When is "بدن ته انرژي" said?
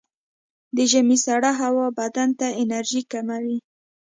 1.99-3.01